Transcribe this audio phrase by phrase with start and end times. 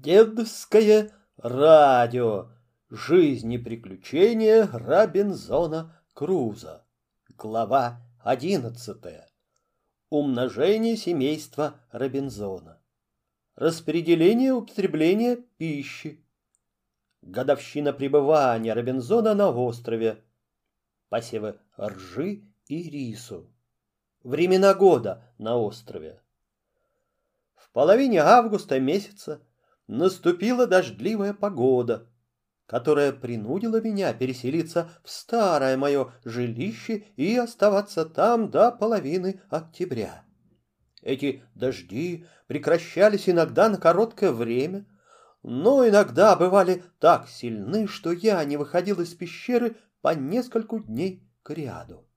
[0.00, 2.48] Дедовское радио.
[2.88, 6.86] Жизнь и приключения Робинзона Круза.
[7.36, 9.28] Глава одиннадцатая.
[10.08, 12.80] Умножение семейства Робинзона.
[13.54, 16.24] Распределение употребления пищи.
[17.20, 20.24] Годовщина пребывания Робинзона на острове.
[21.10, 23.52] Посевы ржи и рису.
[24.24, 26.22] Времена года на острове.
[27.54, 29.42] В половине августа месяца
[29.92, 32.08] наступила дождливая погода,
[32.66, 40.24] которая принудила меня переселиться в старое мое жилище и оставаться там до половины октября.
[41.02, 44.86] Эти дожди прекращались иногда на короткое время,
[45.42, 51.50] но иногда бывали так сильны, что я не выходил из пещеры по нескольку дней к
[51.50, 52.08] ряду.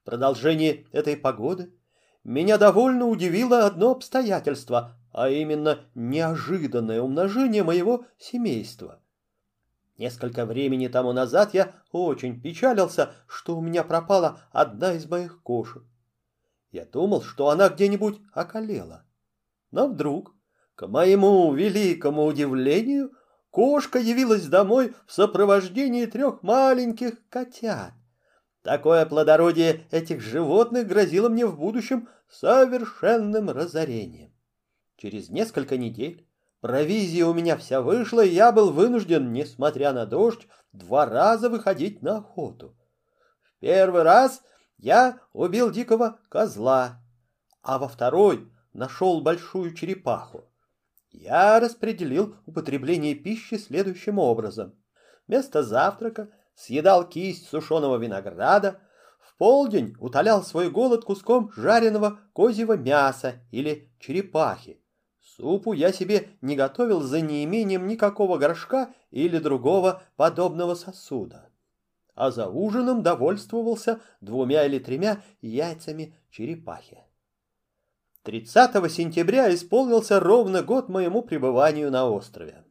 [0.00, 1.74] В продолжении этой погоды
[2.24, 9.00] меня довольно удивило одно обстоятельство, а именно неожиданное умножение моего семейства.
[9.98, 15.82] Несколько времени тому назад я очень печалился, что у меня пропала одна из моих кошек.
[16.70, 19.04] Я думал, что она где-нибудь околела.
[19.70, 20.34] Но вдруг,
[20.74, 23.12] к моему великому удивлению,
[23.50, 27.92] кошка явилась домой в сопровождении трех маленьких котят.
[28.62, 34.31] Такое плодородие этих животных грозило мне в будущем совершенным разорением.
[35.02, 36.24] Через несколько недель
[36.60, 42.02] провизия у меня вся вышла, и я был вынужден, несмотря на дождь, два раза выходить
[42.02, 42.76] на охоту.
[43.42, 44.44] В первый раз
[44.78, 47.02] я убил дикого козла,
[47.62, 50.44] а во второй нашел большую черепаху.
[51.10, 54.72] Я распределил употребление пищи следующим образом.
[55.26, 58.78] Вместо завтрака съедал кисть сушеного винограда,
[59.18, 64.78] в полдень утолял свой голод куском жареного козьего мяса или черепахи,
[65.42, 71.48] Супу я себе не готовил за неимением никакого горшка или другого подобного сосуда.
[72.14, 77.02] А за ужином довольствовался двумя или тремя яйцами черепахи.
[78.22, 82.62] 30 сентября исполнился ровно год моему пребыванию на острове.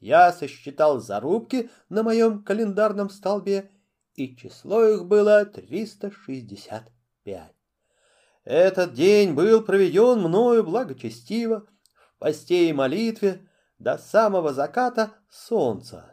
[0.00, 3.70] Я сосчитал зарубки на моем календарном столбе,
[4.14, 7.52] и число их было 365.
[8.42, 11.68] Этот день был проведен мною благочестиво,
[12.18, 16.12] постей и молитве до самого заката солнца.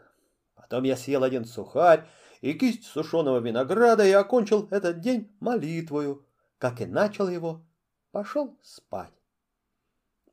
[0.56, 2.08] Потом я съел один сухарь
[2.42, 6.26] и кисть сушеного винограда и окончил этот день молитвою,
[6.58, 7.66] как и начал его,
[8.12, 9.14] пошел спать.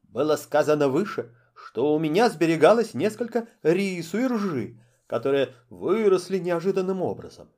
[0.03, 7.49] Было сказано выше, что у меня сберегалось несколько рису и ржи, которые выросли неожиданным образом.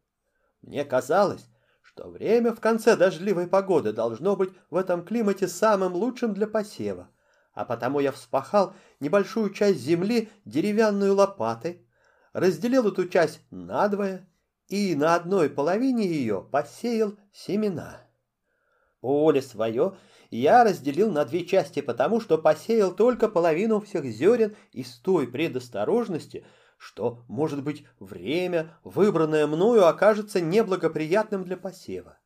[0.60, 1.48] Мне казалось,
[1.82, 7.08] что время в конце дождливой погоды должно быть в этом климате самым лучшим для посева—
[7.54, 11.86] а потому я вспахал небольшую часть земли деревянной лопатой,
[12.32, 14.28] разделил эту часть надвое
[14.68, 18.00] и на одной половине ее посеял семена.
[19.00, 19.96] Поле свое
[20.30, 26.46] я разделил на две части, потому что посеял только половину всех зерен из той предосторожности,
[26.78, 32.18] что, может быть, время, выбранное мною, окажется неблагоприятным для посева.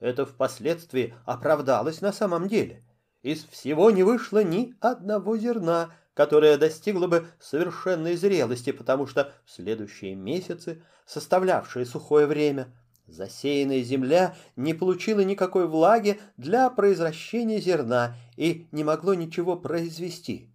[0.00, 2.84] Это впоследствии оправдалось на самом деле—
[3.22, 9.50] из всего не вышло ни одного зерна, которое достигло бы совершенной зрелости, потому что в
[9.50, 12.74] следующие месяцы, составлявшие сухое время,
[13.06, 20.54] засеянная земля не получила никакой влаги для произвращения зерна и не могло ничего произвести.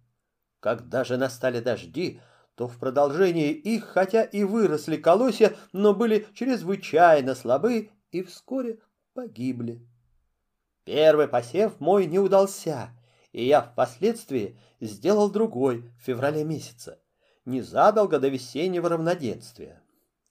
[0.60, 2.20] Когда же настали дожди,
[2.54, 8.78] то в продолжении их, хотя и выросли колосья, но были чрезвычайно слабы и вскоре
[9.12, 9.86] погибли.
[10.86, 12.90] Первый посев мой не удался,
[13.32, 17.00] и я впоследствии сделал другой в феврале месяце,
[17.44, 19.82] незадолго до весеннего равноденствия.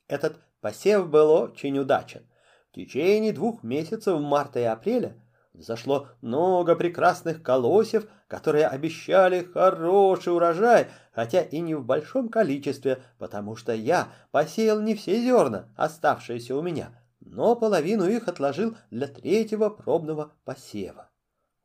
[0.07, 2.25] Этот посев был очень удачен.
[2.71, 5.17] В течение двух месяцев марта и апреля
[5.51, 13.57] взошло много прекрасных колосьев, которые обещали хороший урожай, хотя и не в большом количестве, потому
[13.57, 19.69] что я посеял не все зерна, оставшиеся у меня, но половину их отложил для третьего
[19.69, 21.09] пробного посева.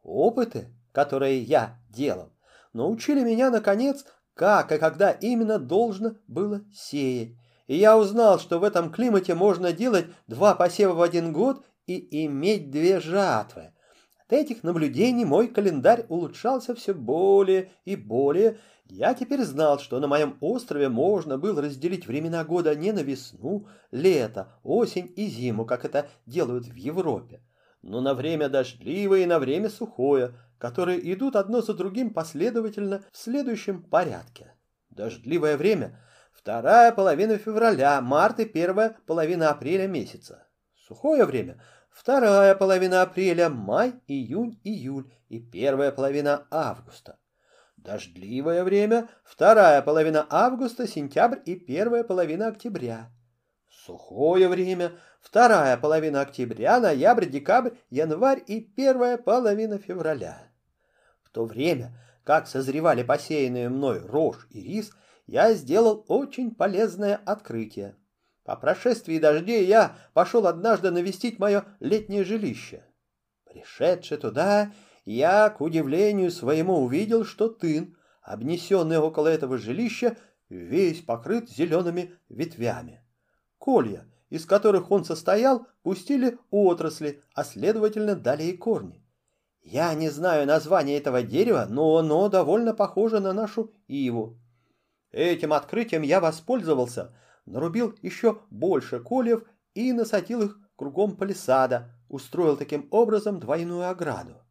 [0.02, 2.30] Опыты, которые я делал,
[2.72, 4.04] научили меня, наконец,
[4.34, 7.36] как и когда именно должно было сеять.
[7.66, 12.24] И я узнал, что в этом климате можно делать два посева в один год и
[12.26, 13.72] иметь две жатвы.
[14.26, 18.58] От этих наблюдений мой календарь улучшался все более и более,
[18.90, 23.66] я теперь знал, что на моем острове можно было разделить времена года не на весну,
[23.90, 27.42] лето, осень и зиму, как это делают в Европе,
[27.82, 33.16] но на время дождливое и на время сухое, которые идут одно за другим последовательно в
[33.16, 34.54] следующем порядке.
[34.90, 35.98] Дождливое время–
[36.32, 40.46] вторая половина февраля, март и первая половина апреля месяца.
[40.74, 47.18] Сухое время– вторая половина апреля, май, июнь, июль и первая половина августа.
[47.84, 53.10] Дождливое время– вторая половина августа, сентябрь и первая половина октября.
[53.70, 54.92] Сухое время–
[55.22, 60.52] вторая половина октября, ноябрь, декабрь, январь и первая половина февраля.
[61.22, 64.92] В то время, как созревали посеянные мной рожь и рис,
[65.26, 67.96] я сделал очень полезное открытие.
[68.44, 72.84] По прошествии дождей я пошел однажды навестить мое летнее жилище.
[73.44, 74.70] Пришедший туда,
[75.04, 80.16] я, к удивлению своему, увидел, что тын, обнесенный около этого жилища,
[80.48, 83.02] весь покрыт зелеными ветвями.
[83.58, 89.04] Колья, из которых он состоял, пустили отрасли, а следовательно дали и корни.
[89.62, 94.38] Я не знаю названия этого дерева, но оно довольно похоже на нашу иву.
[95.12, 97.14] Этим открытием я воспользовался,
[97.44, 99.44] нарубил еще больше кольев
[99.74, 104.42] и насадил их кругом палисада, устроил таким образом двойную ограду.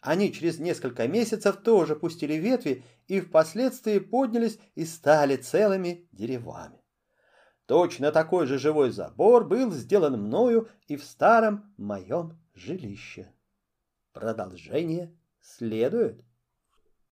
[0.00, 6.80] Они через несколько месяцев тоже пустили ветви и впоследствии поднялись и стали целыми деревами.
[7.66, 13.32] Точно такой же живой забор был сделан мною и в старом моем жилище.
[14.12, 16.24] Продолжение следует.